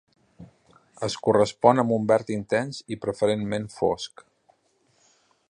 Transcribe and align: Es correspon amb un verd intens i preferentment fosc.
Es 1.07 1.17
correspon 1.27 1.81
amb 1.83 1.93
un 1.99 2.07
verd 2.13 2.33
intens 2.37 2.81
i 2.97 2.99
preferentment 3.05 3.69
fosc. 3.77 4.27